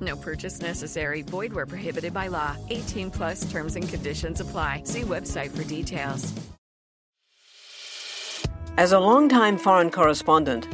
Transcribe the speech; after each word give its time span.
No 0.00 0.16
purchase 0.16 0.60
necessary. 0.60 1.22
Void 1.22 1.52
where 1.52 1.66
prohibited 1.66 2.14
by 2.14 2.28
law. 2.28 2.56
18 2.70 3.10
plus 3.10 3.50
terms 3.50 3.76
and 3.76 3.88
conditions 3.88 4.40
apply. 4.40 4.82
See 4.84 5.02
website 5.02 5.50
for 5.50 5.64
details. 5.64 6.32
As 8.76 8.92
a 8.92 9.00
longtime 9.00 9.58
foreign 9.58 9.90
correspondent, 9.90 10.66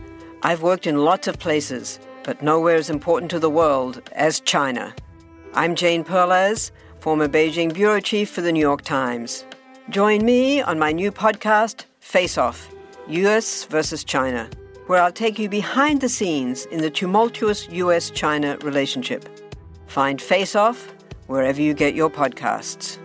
I've 0.42 0.62
worked 0.62 0.86
in 0.86 1.02
lots 1.02 1.26
of 1.26 1.38
places, 1.38 1.98
but 2.22 2.42
nowhere 2.42 2.76
as 2.76 2.90
important 2.90 3.30
to 3.32 3.38
the 3.38 3.50
world 3.50 4.02
as 4.12 4.38
China. 4.40 4.94
I'm 5.54 5.74
Jane 5.74 6.04
Perlez, 6.04 6.70
former 7.00 7.26
Beijing 7.26 7.72
bureau 7.72 7.98
chief 7.98 8.30
for 8.30 8.42
the 8.42 8.52
New 8.52 8.60
York 8.60 8.82
Times. 8.82 9.44
Join 9.88 10.24
me 10.24 10.60
on 10.60 10.78
my 10.78 10.92
new 10.92 11.10
podcast, 11.10 11.86
Face 12.00 12.38
Off 12.38 12.68
US 13.08 13.64
versus 13.64 14.02
China, 14.02 14.50
where 14.86 15.02
I'll 15.02 15.12
take 15.12 15.38
you 15.38 15.48
behind 15.48 16.00
the 16.00 16.08
scenes 16.08 16.66
in 16.66 16.80
the 16.80 16.90
tumultuous 16.90 17.68
US 17.70 18.10
China 18.10 18.56
relationship. 18.62 19.28
Find 19.86 20.20
Face 20.20 20.54
Off 20.54 20.92
wherever 21.26 21.60
you 21.60 21.74
get 21.74 21.94
your 21.94 22.10
podcasts. 22.10 22.98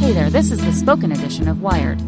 Hey 0.00 0.12
there, 0.12 0.30
this 0.30 0.50
is 0.50 0.64
the 0.64 0.72
spoken 0.72 1.12
edition 1.12 1.48
of 1.48 1.62
Wired. 1.62 2.00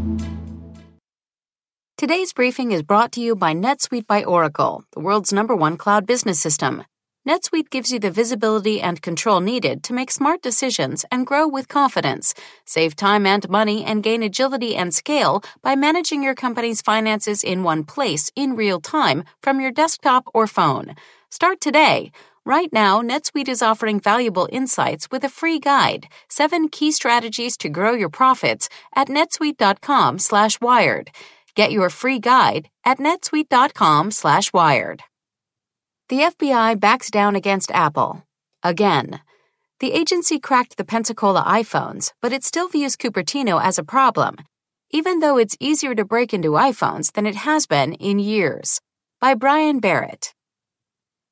Today's 1.97 2.33
briefing 2.33 2.73
is 2.73 2.83
brought 2.83 3.13
to 3.13 3.21
you 3.21 3.37
by 3.37 3.55
NetSuite 3.55 4.09
by 4.09 4.25
Oracle, 4.25 4.83
the 4.93 4.99
world's 4.99 5.33
number 5.33 5.55
one 5.55 5.77
cloud 5.77 6.05
business 6.05 6.41
system. 6.41 6.83
NetSuite 7.29 7.71
gives 7.71 7.93
you 7.93 8.01
the 8.01 8.11
visibility 8.11 8.81
and 8.81 9.01
control 9.01 9.41
needed 9.41 9.85
to 9.85 9.93
make 9.93 10.11
smart 10.11 10.43
decisions 10.43 11.05
and 11.13 11.25
grow 11.25 11.47
with 11.47 11.69
confidence. 11.69 12.35
Save 12.65 12.97
time 12.97 13.27
and 13.27 13.49
money 13.49 13.85
and 13.85 14.03
gain 14.03 14.25
agility 14.25 14.75
and 14.75 14.93
scale 14.93 15.41
by 15.63 15.77
managing 15.77 16.25
your 16.25 16.35
company's 16.35 16.83
finances 16.83 17.45
in 17.45 17.63
one 17.63 17.85
place 17.85 18.33
in 18.35 18.57
real 18.57 18.81
time 18.81 19.23
from 19.41 19.61
your 19.61 19.71
desktop 19.71 20.25
or 20.35 20.49
phone. 20.49 20.97
Start 21.31 21.61
today. 21.61 22.11
Right 22.45 22.73
now, 22.73 23.03
NetSuite 23.03 23.49
is 23.49 23.63
offering 23.63 24.01
valuable 24.01 24.49
insights 24.51 25.09
with 25.13 25.23
a 25.23 25.29
free 25.29 25.61
guide, 25.61 26.09
seven 26.29 26.69
key 26.69 26.91
strategies 26.91 27.57
to 27.59 27.69
grow 27.69 27.93
your 27.93 28.11
profits 28.11 28.69
at 28.97 29.07
netsuite.com 29.07 30.19
slash 30.19 30.61
wired. 30.61 31.13
Get 31.55 31.71
your 31.71 31.89
free 31.89 32.19
guide 32.19 32.69
at 32.85 32.99
netsuite.com 32.99 34.11
slash 34.11 34.53
wired. 34.53 35.05
The 36.13 36.31
FBI 36.31 36.79
backs 36.79 37.11
down 37.11 37.35
against 37.37 37.71
Apple. 37.71 38.23
Again. 38.63 39.21
The 39.81 39.93
agency 39.93 40.39
cracked 40.39 40.77
the 40.77 40.85
Pensacola 40.85 41.43
iPhones, 41.43 42.13
but 42.21 42.35
it 42.35 42.45
still 42.45 42.69
views 42.69 42.99
Cupertino 42.99 43.59
as 43.59 43.79
a 43.79 43.83
problem, 43.83 44.37
even 44.91 45.21
though 45.21 45.39
it's 45.39 45.57
easier 45.59 45.95
to 45.95 46.05
break 46.05 46.35
into 46.35 46.51
iPhones 46.51 47.13
than 47.13 47.27
it 47.27 47.35
has 47.35 47.67
been 47.67 47.95
in 47.95 48.19
years. 48.19 48.83
By 49.23 49.33
Brian 49.33 49.81
Barrett. 49.81 50.35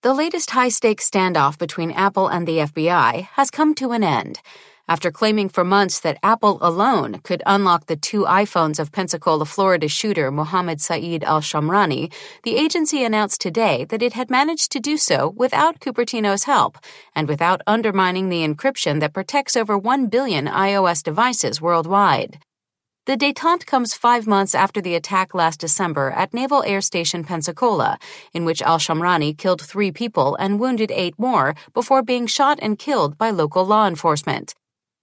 The 0.01 0.15
latest 0.15 0.53
high 0.53 0.71
stakes 0.71 1.11
standoff 1.11 1.59
between 1.59 1.91
Apple 1.91 2.29
and 2.29 2.49
the 2.49 2.61
FBI 2.61 3.29
has 3.35 3.51
come 3.51 3.75
to 3.75 3.93
an 3.93 4.03
end 4.03 4.41
after 4.91 5.13
claiming 5.13 5.49
for 5.49 5.63
months 5.63 6.01
that 6.01 6.19
Apple 6.21 6.59
alone 6.61 7.21
could 7.23 7.45
unlock 7.47 7.87
the 7.87 7.95
two 7.95 8.25
iPhones 8.25 8.81
of 8.81 8.91
Pensacola, 8.91 9.45
Florida 9.45 9.87
shooter 9.87 10.33
Mohammed 10.33 10.81
Saeed 10.81 11.23
al 11.23 11.41
Shamrani, 11.41 12.13
the 12.43 12.57
agency 12.57 13.05
announced 13.05 13.41
today 13.41 13.85
that 13.85 14.03
it 14.03 14.15
had 14.15 14.31
managed 14.31 14.73
to 14.73 14.81
do 14.81 14.97
so 14.97 15.33
without 15.37 15.79
Cupertino's 15.79 16.43
help 16.43 16.77
and 17.15 17.29
without 17.29 17.63
undermining 17.69 18.31
the 18.31 18.45
encryption 18.45 18.99
that 18.99 19.15
protects 19.15 19.57
over 19.57 19.79
1 19.79 20.09
billion 20.09 20.47
iOS 20.47 21.05
devices 21.05 21.61
worldwide. 21.61 22.41
The 23.07 23.17
detente 23.17 23.67
comes 23.67 23.95
five 23.95 24.27
months 24.27 24.57
after 24.57 24.81
the 24.81 24.97
attack 24.97 25.35
last 25.35 25.61
December 25.61 26.11
at 26.11 26.35
Naval 26.35 26.65
Air 26.65 26.81
Station 26.81 27.23
Pensacola, 27.23 27.97
in 28.35 28.45
which 28.45 28.61
al 28.61 28.79
Shamrani 28.79 29.39
killed 29.39 29.63
three 29.63 29.93
people 29.93 30.35
and 30.35 30.59
wounded 30.59 30.91
eight 30.91 31.17
more 31.17 31.55
before 31.75 32.03
being 32.03 32.27
shot 32.27 32.59
and 32.61 32.77
killed 32.77 33.17
by 33.17 33.31
local 33.31 33.65
law 33.65 33.87
enforcement. 33.87 34.55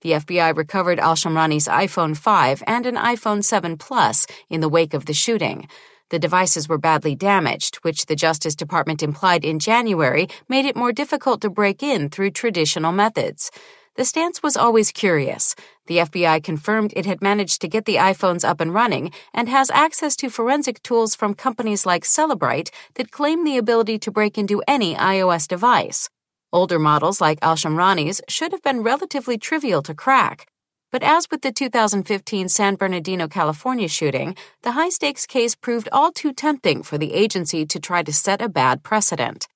The 0.02 0.12
FBI 0.12 0.56
recovered 0.56 1.00
al 1.00 1.16
Shamrani's 1.16 1.68
iPhone 1.68 2.16
5 2.16 2.64
and 2.68 2.86
an 2.86 2.96
iPhone 2.96 3.44
7 3.44 3.78
Plus 3.78 4.28
in 4.48 4.62
the 4.62 4.70
wake 4.70 4.94
of 4.94 5.08
the 5.08 5.14
shooting. 5.14 5.68
The 6.10 6.20
devices 6.20 6.70
were 6.70 6.78
badly 6.78 7.16
damaged, 7.16 7.78
which 7.78 8.06
the 8.06 8.16
Justice 8.16 8.56
Department 8.56 9.02
implied 9.02 9.44
in 9.44 9.58
January 9.58 10.28
made 10.48 10.66
it 10.66 10.76
more 10.76 10.92
difficult 10.92 11.42
to 11.42 11.50
break 11.50 11.82
in 11.82 12.10
through 12.10 12.32
traditional 12.32 12.92
methods. 12.92 13.50
The 13.96 14.06
stance 14.06 14.44
was 14.44 14.56
always 14.56 14.92
curious. 14.92 15.56
The 15.88 15.98
FBI 15.98 16.44
confirmed 16.44 16.94
it 16.96 17.08
had 17.08 17.20
managed 17.20 17.60
to 17.62 17.68
get 17.68 17.86
the 17.86 17.96
iPhones 17.96 18.48
up 18.48 18.62
and 18.62 18.72
running 18.72 19.12
and 19.34 19.50
has 19.50 19.72
access 19.72 20.16
to 20.18 20.30
forensic 20.30 20.84
tools 20.84 21.16
from 21.16 21.34
companies 21.34 21.88
like 21.88 22.04
Cellebrite 22.04 22.70
that 22.94 23.10
claim 23.10 23.44
the 23.44 23.58
ability 23.58 23.98
to 24.00 24.12
break 24.12 24.38
into 24.38 24.62
any 24.68 24.94
iOS 24.94 25.48
device. 25.48 26.08
Older 26.54 26.80
models 26.80 27.20
like 27.20 27.40
Al 27.42 27.58
Shamrani's 27.58 28.22
should 28.30 28.54
have 28.54 28.62
been 28.62 28.82
relatively 28.82 29.38
trivial 29.38 29.82
to 29.82 29.94
crack. 29.94 30.48
But 30.94 31.04
as 31.04 31.28
with 31.30 31.42
the 31.42 31.52
2015 31.52 32.48
San 32.48 32.76
Bernardino, 32.76 33.28
California 33.28 33.90
shooting, 33.90 34.34
the 34.62 34.72
high 34.72 34.88
stakes 34.88 35.26
case 35.26 35.56
proved 35.56 35.90
all 35.92 36.14
too 36.14 36.32
tempting 36.32 36.84
for 36.84 36.98
the 36.98 37.14
agency 37.14 37.66
to 37.66 37.82
try 37.82 38.02
to 38.02 38.14
set 38.14 38.42
a 38.42 38.48
bad 38.48 38.82
precedent. 38.82 39.50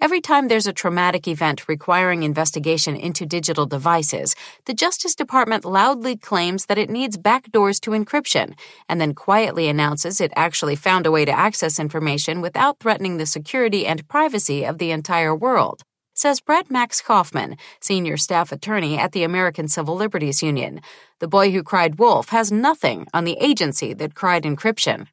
Every 0.00 0.22
time 0.22 0.48
there's 0.48 0.66
a 0.66 0.72
traumatic 0.72 1.28
event 1.28 1.68
requiring 1.68 2.22
investigation 2.22 2.96
into 2.96 3.26
digital 3.26 3.66
devices, 3.66 4.34
the 4.64 4.72
Justice 4.72 5.14
Department 5.14 5.66
loudly 5.66 6.16
claims 6.16 6.64
that 6.64 6.78
it 6.78 6.88
needs 6.88 7.18
backdoors 7.18 7.78
to 7.82 7.90
encryption, 7.90 8.54
and 8.88 8.98
then 8.98 9.12
quietly 9.12 9.68
announces 9.68 10.18
it 10.18 10.32
actually 10.34 10.76
found 10.76 11.04
a 11.04 11.10
way 11.10 11.26
to 11.26 11.38
access 11.38 11.78
information 11.78 12.40
without 12.40 12.78
threatening 12.78 13.18
the 13.18 13.26
security 13.26 13.86
and 13.86 14.08
privacy 14.08 14.64
of 14.64 14.78
the 14.78 14.92
entire 14.92 15.36
world 15.36 15.82
says 16.22 16.40
Brett 16.40 16.70
Max 16.70 17.00
Kaufman, 17.00 17.56
senior 17.80 18.16
staff 18.16 18.52
attorney 18.52 18.96
at 18.96 19.10
the 19.10 19.24
American 19.24 19.66
Civil 19.66 19.96
Liberties 19.96 20.40
Union. 20.40 20.80
The 21.18 21.26
boy 21.26 21.50
who 21.50 21.64
cried 21.64 21.98
wolf 21.98 22.28
has 22.28 22.52
nothing 22.52 23.08
on 23.12 23.24
the 23.24 23.36
agency 23.40 23.92
that 23.94 24.14
cried 24.14 24.44
encryption. 24.44 25.08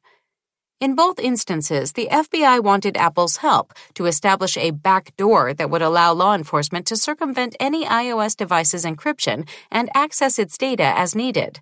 In 0.80 0.94
both 0.94 1.18
instances, 1.18 1.94
the 1.94 2.06
FBI 2.12 2.62
wanted 2.62 2.96
Apple's 2.96 3.38
help 3.38 3.74
to 3.94 4.06
establish 4.06 4.56
a 4.56 4.70
back 4.70 5.16
door 5.16 5.52
that 5.52 5.68
would 5.68 5.82
allow 5.82 6.12
law 6.12 6.36
enforcement 6.36 6.86
to 6.86 6.96
circumvent 6.96 7.56
any 7.58 7.84
iOS 7.84 8.36
device's 8.36 8.84
encryption 8.84 9.48
and 9.68 9.90
access 9.92 10.38
its 10.38 10.56
data 10.56 10.96
as 10.96 11.16
needed. 11.16 11.60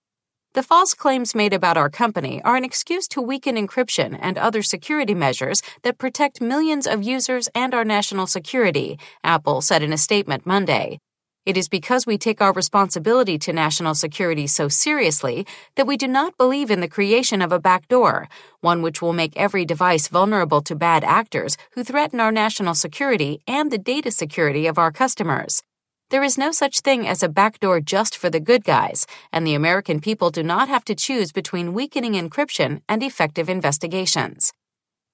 The 0.54 0.62
false 0.62 0.94
claims 0.94 1.34
made 1.34 1.52
about 1.52 1.76
our 1.76 1.90
company 1.90 2.42
are 2.42 2.56
an 2.56 2.64
excuse 2.64 3.06
to 3.08 3.20
weaken 3.20 3.56
encryption 3.56 4.18
and 4.18 4.38
other 4.38 4.62
security 4.62 5.14
measures 5.14 5.60
that 5.82 5.98
protect 5.98 6.40
millions 6.40 6.86
of 6.86 7.02
users 7.02 7.48
and 7.54 7.74
our 7.74 7.84
national 7.84 8.26
security, 8.26 8.98
Apple 9.22 9.60
said 9.60 9.82
in 9.82 9.92
a 9.92 9.98
statement 9.98 10.46
Monday. 10.46 11.00
It 11.44 11.58
is 11.58 11.68
because 11.68 12.06
we 12.06 12.16
take 12.16 12.40
our 12.40 12.52
responsibility 12.54 13.38
to 13.38 13.52
national 13.52 13.94
security 13.94 14.46
so 14.46 14.68
seriously 14.68 15.46
that 15.76 15.86
we 15.86 15.98
do 15.98 16.08
not 16.08 16.36
believe 16.38 16.70
in 16.70 16.80
the 16.80 16.88
creation 16.88 17.42
of 17.42 17.52
a 17.52 17.60
backdoor, 17.60 18.26
one 18.62 18.80
which 18.80 19.02
will 19.02 19.12
make 19.12 19.36
every 19.36 19.66
device 19.66 20.08
vulnerable 20.08 20.62
to 20.62 20.74
bad 20.74 21.04
actors 21.04 21.58
who 21.72 21.84
threaten 21.84 22.20
our 22.20 22.32
national 22.32 22.74
security 22.74 23.42
and 23.46 23.70
the 23.70 23.78
data 23.78 24.10
security 24.10 24.66
of 24.66 24.78
our 24.78 24.90
customers. 24.90 25.62
There 26.10 26.22
is 26.22 26.38
no 26.38 26.52
such 26.52 26.80
thing 26.80 27.06
as 27.06 27.22
a 27.22 27.28
backdoor 27.28 27.80
just 27.82 28.16
for 28.16 28.30
the 28.30 28.40
good 28.40 28.64
guys, 28.64 29.06
and 29.30 29.46
the 29.46 29.54
American 29.54 30.00
people 30.00 30.30
do 30.30 30.42
not 30.42 30.66
have 30.68 30.82
to 30.86 30.94
choose 30.94 31.32
between 31.32 31.74
weakening 31.74 32.14
encryption 32.14 32.80
and 32.88 33.02
effective 33.02 33.50
investigations. 33.50 34.54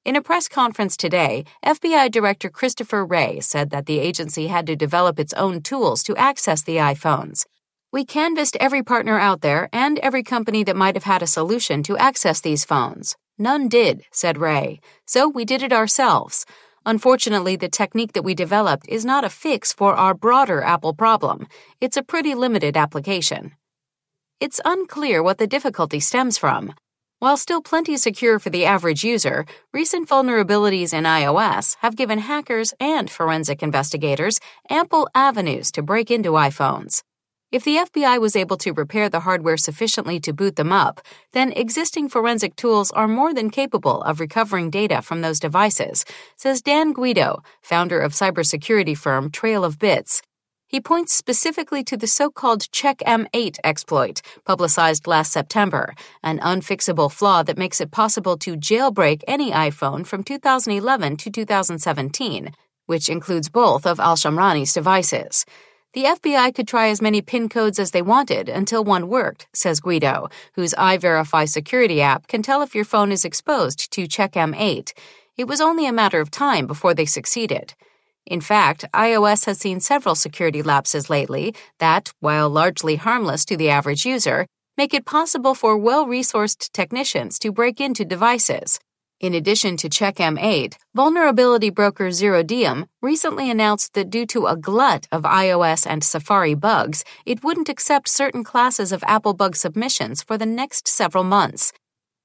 In 0.04 0.14
a 0.14 0.22
press 0.22 0.46
conference 0.46 0.96
today, 0.96 1.46
FBI 1.66 2.12
Director 2.12 2.48
Christopher 2.48 3.04
Wray 3.04 3.40
said 3.40 3.70
that 3.70 3.86
the 3.86 3.98
agency 3.98 4.46
had 4.46 4.68
to 4.68 4.76
develop 4.76 5.18
its 5.18 5.32
own 5.32 5.62
tools 5.62 6.04
to 6.04 6.16
access 6.16 6.62
the 6.62 6.76
iPhones. 6.76 7.44
We 7.90 8.04
canvassed 8.04 8.56
every 8.60 8.84
partner 8.84 9.18
out 9.18 9.40
there 9.40 9.68
and 9.72 9.98
every 9.98 10.22
company 10.22 10.62
that 10.62 10.76
might 10.76 10.94
have 10.94 11.04
had 11.04 11.24
a 11.24 11.26
solution 11.26 11.82
to 11.84 11.98
access 11.98 12.40
these 12.40 12.64
phones. 12.64 13.16
None 13.36 13.66
did, 13.66 14.04
said 14.12 14.38
Wray. 14.38 14.78
So 15.06 15.28
we 15.28 15.44
did 15.44 15.60
it 15.60 15.72
ourselves. 15.72 16.46
Unfortunately, 16.86 17.56
the 17.56 17.68
technique 17.68 18.12
that 18.12 18.24
we 18.24 18.34
developed 18.34 18.86
is 18.88 19.04
not 19.04 19.24
a 19.24 19.30
fix 19.30 19.72
for 19.72 19.94
our 19.94 20.12
broader 20.12 20.62
Apple 20.62 20.92
problem. 20.92 21.46
It's 21.80 21.96
a 21.96 22.02
pretty 22.02 22.34
limited 22.34 22.76
application. 22.76 23.52
It's 24.38 24.60
unclear 24.64 25.22
what 25.22 25.38
the 25.38 25.46
difficulty 25.46 26.00
stems 26.00 26.36
from. 26.36 26.74
While 27.20 27.38
still 27.38 27.62
plenty 27.62 27.96
secure 27.96 28.38
for 28.38 28.50
the 28.50 28.66
average 28.66 29.02
user, 29.02 29.46
recent 29.72 30.08
vulnerabilities 30.08 30.92
in 30.92 31.04
iOS 31.04 31.76
have 31.80 31.96
given 31.96 32.18
hackers 32.18 32.74
and 32.78 33.08
forensic 33.08 33.62
investigators 33.62 34.38
ample 34.68 35.08
avenues 35.14 35.72
to 35.72 35.82
break 35.82 36.10
into 36.10 36.32
iPhones. 36.32 37.02
If 37.54 37.62
the 37.62 37.76
FBI 37.76 38.20
was 38.20 38.34
able 38.34 38.56
to 38.56 38.72
repair 38.72 39.08
the 39.08 39.20
hardware 39.20 39.56
sufficiently 39.56 40.18
to 40.18 40.32
boot 40.32 40.56
them 40.56 40.72
up, 40.72 41.00
then 41.34 41.52
existing 41.52 42.08
forensic 42.08 42.56
tools 42.56 42.90
are 42.90 43.06
more 43.06 43.32
than 43.32 43.48
capable 43.48 44.02
of 44.02 44.18
recovering 44.18 44.70
data 44.70 45.02
from 45.02 45.20
those 45.20 45.38
devices, 45.38 46.04
says 46.34 46.60
Dan 46.60 46.92
Guido, 46.92 47.44
founder 47.62 48.00
of 48.00 48.10
cybersecurity 48.10 48.98
firm 48.98 49.30
Trail 49.30 49.64
of 49.64 49.78
Bits. 49.78 50.20
He 50.66 50.80
points 50.80 51.14
specifically 51.14 51.84
to 51.84 51.96
the 51.96 52.08
so 52.08 52.28
called 52.28 52.62
CheckM8 52.72 53.58
exploit, 53.62 54.20
publicized 54.44 55.06
last 55.06 55.30
September, 55.30 55.94
an 56.24 56.40
unfixable 56.40 57.12
flaw 57.12 57.44
that 57.44 57.56
makes 57.56 57.80
it 57.80 57.92
possible 57.92 58.36
to 58.38 58.56
jailbreak 58.56 59.22
any 59.28 59.52
iPhone 59.52 60.04
from 60.04 60.24
2011 60.24 61.18
to 61.18 61.30
2017, 61.30 62.50
which 62.86 63.08
includes 63.08 63.48
both 63.48 63.86
of 63.86 64.00
Al 64.00 64.16
Shamrani's 64.16 64.72
devices. 64.72 65.46
The 65.94 66.06
FBI 66.06 66.52
could 66.56 66.66
try 66.66 66.88
as 66.88 67.00
many 67.00 67.22
PIN 67.22 67.48
codes 67.48 67.78
as 67.78 67.92
they 67.92 68.02
wanted 68.02 68.48
until 68.48 68.82
one 68.82 69.06
worked, 69.06 69.46
says 69.52 69.78
Guido, 69.78 70.28
whose 70.54 70.74
iVerify 70.74 71.48
security 71.48 72.02
app 72.02 72.26
can 72.26 72.42
tell 72.42 72.62
if 72.62 72.74
your 72.74 72.84
phone 72.84 73.12
is 73.12 73.24
exposed 73.24 73.92
to 73.92 74.08
CheckM8. 74.08 74.92
It 75.36 75.44
was 75.44 75.60
only 75.60 75.86
a 75.86 75.92
matter 75.92 76.20
of 76.20 76.32
time 76.32 76.66
before 76.66 76.94
they 76.94 77.06
succeeded. 77.06 77.74
In 78.26 78.40
fact, 78.40 78.84
iOS 78.92 79.44
has 79.44 79.58
seen 79.58 79.78
several 79.78 80.16
security 80.16 80.62
lapses 80.62 81.08
lately 81.08 81.54
that, 81.78 82.12
while 82.18 82.50
largely 82.50 82.96
harmless 82.96 83.44
to 83.44 83.56
the 83.56 83.70
average 83.70 84.04
user, 84.04 84.48
make 84.76 84.94
it 84.94 85.06
possible 85.06 85.54
for 85.54 85.78
well 85.78 86.06
resourced 86.06 86.72
technicians 86.72 87.38
to 87.38 87.52
break 87.52 87.80
into 87.80 88.04
devices. 88.04 88.80
In 89.20 89.32
addition 89.32 89.76
to 89.76 89.88
CheckM8, 89.88 90.74
vulnerability 90.92 91.70
broker 91.70 92.08
Zerodium 92.08 92.88
recently 93.00 93.48
announced 93.48 93.94
that 93.94 94.10
due 94.10 94.26
to 94.26 94.46
a 94.46 94.56
glut 94.56 95.06
of 95.12 95.22
iOS 95.22 95.86
and 95.86 96.02
Safari 96.02 96.54
bugs, 96.54 97.04
it 97.24 97.44
wouldn't 97.44 97.68
accept 97.68 98.08
certain 98.08 98.42
classes 98.42 98.90
of 98.90 99.04
Apple 99.06 99.32
bug 99.32 99.54
submissions 99.54 100.20
for 100.20 100.36
the 100.36 100.46
next 100.46 100.88
several 100.88 101.22
months. 101.22 101.72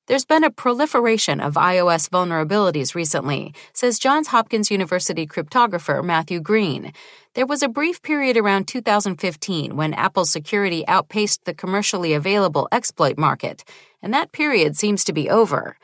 There's 0.08 0.26
been 0.26 0.44
a 0.44 0.50
proliferation 0.50 1.40
of 1.40 1.54
iOS 1.54 2.10
vulnerabilities 2.10 2.96
recently, 2.96 3.54
says 3.74 4.00
Johns 4.00 4.30
Hopkins 4.30 4.72
University 4.72 5.28
cryptographer 5.28 6.04
Matthew 6.04 6.40
Green. 6.40 6.92
There 7.36 7.46
was 7.46 7.62
a 7.62 7.70
brief 7.70 8.02
period 8.02 8.36
around 8.36 8.68
2015 8.68 9.76
when 9.76 9.94
Apple's 9.94 10.32
security 10.32 10.84
outpaced 10.88 11.46
the 11.46 11.54
commercially 11.54 12.14
available 12.14 12.68
exploit 12.72 13.20
market, 13.20 13.64
and 14.02 14.12
that 14.12 14.32
period 14.32 14.76
seems 14.76 15.04
to 15.04 15.14
be 15.14 15.30
over. 15.30 15.78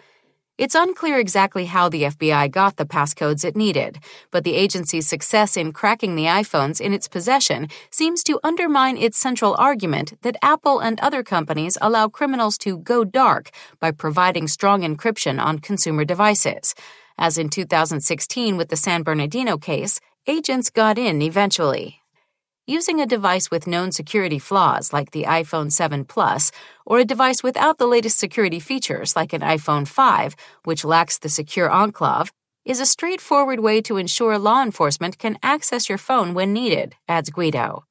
It's 0.57 0.73
unclear 0.73 1.19
exactly 1.19 1.65
how 1.65 1.89
the 1.89 2.03
FBI 2.03 2.49
got 2.49 2.77
the 2.77 2.85
passcodes 2.85 3.43
it 3.43 3.57
needed, 3.57 3.99
but 4.31 4.45
the 4.45 4.55
agency's 4.55 5.05
success 5.05 5.57
in 5.57 5.73
cracking 5.73 6.15
the 6.15 6.27
iPhones 6.27 6.79
in 6.79 6.93
its 6.93 7.09
possession 7.09 7.67
seems 7.89 8.23
to 8.23 8.39
undermine 8.41 8.95
its 8.95 9.17
central 9.17 9.57
argument 9.59 10.13
that 10.21 10.37
Apple 10.41 10.79
and 10.79 10.97
other 11.01 11.23
companies 11.23 11.77
allow 11.81 12.07
criminals 12.07 12.57
to 12.59 12.77
go 12.77 13.03
dark 13.03 13.49
by 13.81 13.91
providing 13.91 14.47
strong 14.47 14.83
encryption 14.83 15.43
on 15.43 15.59
consumer 15.59 16.05
devices. 16.05 16.73
As 17.17 17.37
in 17.37 17.49
2016 17.49 18.55
with 18.55 18.69
the 18.69 18.77
San 18.77 19.03
Bernardino 19.03 19.57
case, 19.57 19.99
agents 20.25 20.69
got 20.69 20.97
in 20.97 21.21
eventually 21.21 22.01
using 22.67 23.00
a 23.00 23.06
device 23.06 23.51
with 23.51 23.67
known 23.67 23.91
security 23.91 24.39
flaws 24.39 24.91
like 24.91 25.12
the 25.12 25.23
iPhone 25.23 25.71
7 25.71 26.06
Plus, 26.06 26.51
or 26.85 27.00
a 27.00 27.06
device 27.06 27.44
without 27.44 27.77
the 27.77 27.85
latest 27.85 28.17
security 28.17 28.59
features 28.59 29.15
like 29.15 29.33
an 29.33 29.41
iPhone 29.41 29.88
5, 29.88 30.35
which 30.63 30.83
lacks 30.83 31.17
the 31.19 31.29
secure 31.29 31.69
enclave, 31.69 32.31
is 32.65 32.79
a 32.79 32.85
straightforward 32.85 33.59
way 33.59 33.81
to 33.81 33.97
ensure 33.97 34.39
law 34.39 34.63
enforcement 34.63 35.19
can 35.19 35.38
access 35.44 35.88
your 35.88 36.00
phone 36.00 36.33
when 36.33 36.53
needed, 36.53 36.95
adds 37.07 37.29
Guido. 37.29 37.83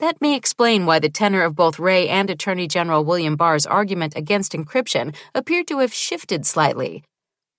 That 0.00 0.20
may 0.20 0.36
explain 0.36 0.84
why 0.84 0.98
the 0.98 1.08
tenor 1.08 1.42
of 1.42 1.56
both 1.56 1.78
Wray 1.78 2.08
and 2.08 2.28
Attorney 2.28 2.68
General 2.68 3.04
William 3.04 3.36
Barr's 3.36 3.64
argument 3.64 4.14
against 4.16 4.52
encryption 4.52 5.14
appeared 5.34 5.68
to 5.68 5.78
have 5.78 5.94
shifted 5.94 6.44
slightly, 6.44 7.04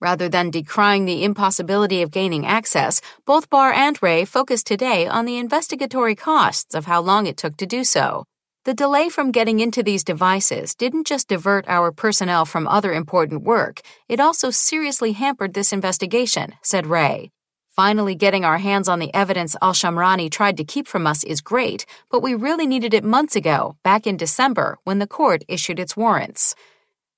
Rather 0.05 0.29
than 0.29 0.51
decrying 0.51 1.05
the 1.05 1.23
impossibility 1.23 2.03
of 2.03 2.11
gaining 2.11 2.45
access, 2.45 3.01
both 3.25 3.49
Barr 3.49 3.73
and 3.73 3.97
Wray 4.03 4.23
focused 4.23 4.67
today 4.67 5.07
on 5.07 5.25
the 5.25 5.37
investigatory 5.37 6.13
costs 6.13 6.75
of 6.75 6.85
how 6.85 7.01
long 7.01 7.25
it 7.25 7.37
took 7.37 7.57
to 7.57 7.65
do 7.65 7.83
so. 7.83 8.23
The 8.65 8.75
delay 8.75 9.09
from 9.09 9.31
getting 9.31 9.59
into 9.59 9.81
these 9.81 10.03
devices 10.03 10.75
didn't 10.75 11.07
just 11.07 11.27
divert 11.27 11.65
our 11.67 11.91
personnel 11.91 12.45
from 12.45 12.67
other 12.67 12.93
important 12.93 13.41
work, 13.41 13.81
it 14.07 14.19
also 14.19 14.51
seriously 14.51 15.13
hampered 15.13 15.55
this 15.55 15.73
investigation, 15.73 16.53
said 16.61 16.85
Wray. 16.85 17.31
Finally, 17.71 18.13
getting 18.13 18.45
our 18.45 18.59
hands 18.59 18.87
on 18.87 18.99
the 18.99 19.13
evidence 19.15 19.55
Al 19.59 19.73
Shamrani 19.73 20.29
tried 20.29 20.57
to 20.57 20.63
keep 20.63 20.87
from 20.87 21.07
us 21.07 21.23
is 21.23 21.41
great, 21.41 21.87
but 22.11 22.21
we 22.21 22.35
really 22.35 22.67
needed 22.67 22.93
it 22.93 23.03
months 23.03 23.35
ago, 23.35 23.75
back 23.81 24.05
in 24.05 24.17
December, 24.17 24.77
when 24.83 24.99
the 24.99 25.07
court 25.07 25.43
issued 25.47 25.79
its 25.79 25.97
warrants. 25.97 26.53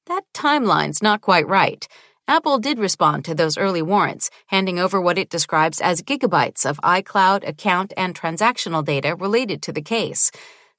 That 0.06 0.24
timeline's 0.34 1.04
not 1.04 1.20
quite 1.20 1.50
right. 1.50 1.86
Apple 2.30 2.58
did 2.58 2.78
respond 2.78 3.24
to 3.24 3.34
those 3.34 3.58
early 3.58 3.82
warrants, 3.82 4.30
handing 4.48 4.80
over 4.80 5.00
what 5.00 5.18
it 5.18 5.30
describes 5.30 5.80
as 5.80 6.02
gigabytes 6.02 6.66
of 6.66 6.78
iCloud 6.82 7.48
account 7.48 7.94
and 7.96 8.14
transactional 8.14 8.84
data 8.84 9.16
related 9.16 9.62
to 9.62 9.72
the 9.72 9.82
case. 9.82 10.30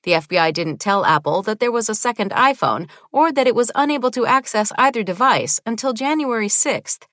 The 0.03 0.13
FBI 0.13 0.53
didn't 0.53 0.79
tell 0.79 1.07
Apple 1.07 1.41
that 1.43 1.59
there 1.59 1.73
was 1.73 1.89
a 1.89 1.95
second 1.95 2.33
iPhone 2.33 2.87
or 3.13 3.33
that 3.33 3.47
it 3.47 3.55
was 3.55 3.73
unable 3.75 4.11
to 4.11 4.27
access 4.27 4.73
either 4.77 5.03
device 5.03 5.59
until 5.65 5.95
January 5.95 6.49
6th. 6.49 7.05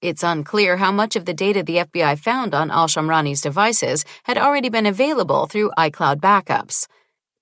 It's 0.00 0.22
unclear 0.22 0.78
how 0.78 0.90
much 0.90 1.14
of 1.14 1.26
the 1.26 1.34
data 1.34 1.62
the 1.62 1.76
FBI 1.76 2.18
found 2.18 2.54
on 2.54 2.70
Al 2.70 2.88
Shamrani's 2.88 3.42
devices 3.42 4.06
had 4.22 4.38
already 4.38 4.70
been 4.70 4.86
available 4.86 5.46
through 5.46 5.70
iCloud 5.76 6.16
backups. 6.16 6.86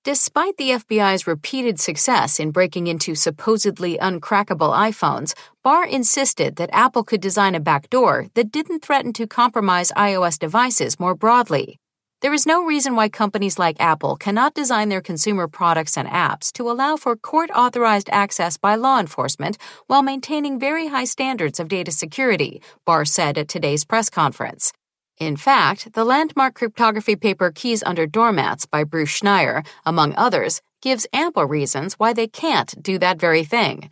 Despite 0.03 0.57
the 0.57 0.71
FBI's 0.71 1.27
repeated 1.27 1.79
success 1.79 2.39
in 2.39 2.49
breaking 2.49 2.87
into 2.87 3.13
supposedly 3.13 3.99
uncrackable 3.99 4.73
iPhones, 4.73 5.35
Barr 5.63 5.85
insisted 5.85 6.55
that 6.55 6.71
Apple 6.73 7.03
could 7.03 7.21
design 7.21 7.53
a 7.53 7.59
backdoor 7.59 8.25
that 8.33 8.51
didn't 8.51 8.83
threaten 8.83 9.13
to 9.13 9.27
compromise 9.27 9.91
iOS 9.95 10.39
devices 10.39 10.99
more 10.99 11.13
broadly. 11.13 11.77
There 12.21 12.33
is 12.33 12.47
no 12.47 12.65
reason 12.65 12.95
why 12.95 13.09
companies 13.09 13.59
like 13.59 13.79
Apple 13.79 14.15
cannot 14.15 14.55
design 14.55 14.89
their 14.89 15.01
consumer 15.01 15.47
products 15.47 15.95
and 15.95 16.07
apps 16.07 16.51
to 16.53 16.71
allow 16.71 16.97
for 16.97 17.15
court 17.15 17.51
authorized 17.53 18.09
access 18.11 18.57
by 18.57 18.73
law 18.73 18.99
enforcement 18.99 19.59
while 19.85 20.01
maintaining 20.01 20.57
very 20.57 20.87
high 20.87 21.05
standards 21.05 21.59
of 21.59 21.67
data 21.67 21.91
security, 21.91 22.59
Barr 22.87 23.05
said 23.05 23.37
at 23.37 23.47
today's 23.47 23.85
press 23.85 24.09
conference. 24.09 24.73
In 25.21 25.37
fact, 25.37 25.93
the 25.93 26.03
landmark 26.03 26.55
cryptography 26.55 27.15
paper 27.15 27.51
Keys 27.51 27.83
Under 27.83 28.07
Doormats 28.07 28.65
by 28.65 28.83
Bruce 28.83 29.19
Schneier, 29.19 29.63
among 29.85 30.15
others, 30.15 30.63
gives 30.81 31.05
ample 31.13 31.45
reasons 31.45 31.93
why 31.99 32.11
they 32.11 32.25
can't 32.25 32.73
do 32.81 32.97
that 32.97 33.19
very 33.19 33.43
thing. 33.43 33.91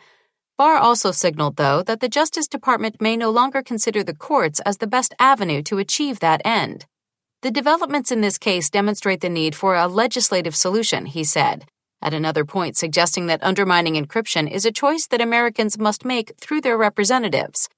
Barr 0.58 0.77
also 0.77 1.12
signaled, 1.12 1.58
though, 1.58 1.84
that 1.84 2.00
the 2.00 2.10
Justice 2.10 2.48
Department 2.48 3.00
may 3.00 3.15
no 3.15 3.30
longer 3.30 3.62
consider 3.62 4.04
the 4.04 4.15
courts 4.15 4.60
as 4.62 4.80
the 4.80 4.88
best 4.88 5.13
avenue 5.20 5.62
to 5.62 5.77
achieve 5.77 6.20
that 6.20 6.42
end. 6.44 6.88
The 7.44 7.51
developments 7.51 8.12
in 8.12 8.22
this 8.22 8.39
case 8.39 8.72
demonstrate 8.72 9.22
the 9.22 9.30
need 9.30 9.54
for 9.54 9.75
a 9.75 9.88
legislative 9.88 10.56
solution, 10.56 11.06
he 11.06 11.24
said, 11.24 11.65
at 12.01 12.15
another 12.15 12.44
point 12.44 12.75
suggesting 12.75 13.27
that 13.27 13.44
undermining 13.44 13.94
encryption 13.94 14.50
is 14.50 14.65
a 14.65 14.72
choice 14.72 15.06
that 15.06 15.22
Americans 15.22 15.77
must 15.77 16.04
make 16.04 16.36
through 16.39 16.62
their 16.62 16.75
representatives. 16.75 17.70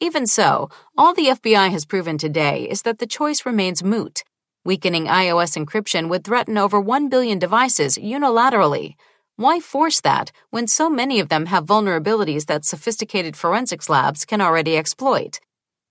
Even 0.00 0.26
so, 0.26 0.68
all 0.98 1.14
the 1.14 1.28
FBI 1.28 1.70
has 1.70 1.86
proven 1.86 2.18
today 2.18 2.68
is 2.68 2.82
that 2.82 2.98
the 2.98 3.06
choice 3.06 3.46
remains 3.46 3.84
moot. 3.84 4.24
Weakening 4.64 5.06
iOS 5.06 5.56
encryption 5.56 6.08
would 6.08 6.24
threaten 6.24 6.58
over 6.58 6.80
1 6.80 7.08
billion 7.08 7.38
devices 7.38 7.96
unilaterally. 7.96 8.94
Why 9.36 9.60
force 9.60 10.00
that 10.00 10.32
when 10.50 10.66
so 10.66 10.90
many 10.90 11.20
of 11.20 11.28
them 11.28 11.46
have 11.46 11.66
vulnerabilities 11.66 12.46
that 12.46 12.64
sophisticated 12.64 13.36
forensics 13.36 13.88
labs 13.88 14.24
can 14.24 14.40
already 14.40 14.76
exploit? 14.76 15.38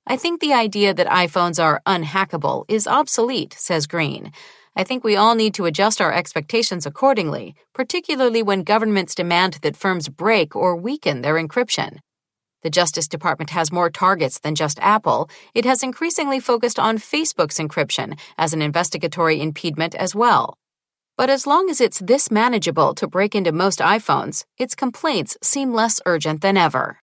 I 0.05 0.17
think 0.17 0.41
the 0.41 0.53
idea 0.53 0.93
that 0.93 1.07
iPhones 1.07 1.63
are 1.63 1.81
unhackable 1.85 2.65
is 2.67 2.87
obsolete, 2.87 3.53
says 3.57 3.87
Green. 3.87 4.33
I 4.75 4.83
think 4.83 5.03
we 5.03 5.15
all 5.15 5.35
need 5.35 5.53
to 5.53 5.65
adjust 5.65 6.01
our 6.01 6.11
expectations 6.11 6.85
accordingly, 6.85 7.55
particularly 7.73 8.43
when 8.43 8.63
governments 8.63 9.15
demand 9.15 9.59
that 9.61 9.77
firms 9.77 10.09
break 10.09 10.55
or 10.55 10.75
weaken 10.75 11.21
their 11.21 11.35
encryption. 11.35 11.99
The 12.63 12.69
Justice 12.69 13.09
Department 13.09 13.49
has 13.49 13.73
more 13.73 13.89
targets 13.89 14.39
than 14.39 14.55
just 14.55 14.79
Apple. 14.79 15.29
It 15.53 15.65
has 15.65 15.83
increasingly 15.83 16.39
focused 16.39 16.79
on 16.79 16.97
Facebook's 16.97 17.59
encryption 17.59 18.17
as 18.37 18.53
an 18.53 18.61
investigatory 18.61 19.41
impediment 19.41 19.95
as 19.95 20.15
well. 20.15 20.57
But 21.17 21.29
as 21.29 21.45
long 21.45 21.69
as 21.69 21.81
it's 21.81 21.99
this 21.99 22.31
manageable 22.31 22.95
to 22.95 23.05
break 23.05 23.35
into 23.35 23.51
most 23.51 23.79
iPhones, 23.79 24.45
its 24.57 24.75
complaints 24.75 25.37
seem 25.41 25.73
less 25.73 25.99
urgent 26.05 26.41
than 26.41 26.55
ever. 26.55 27.02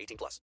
18 0.00 0.16
plus. 0.16 0.40